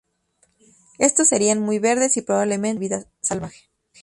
[0.97, 3.69] Estos serán, muy verdes y probablemente llenos de vida salvaje.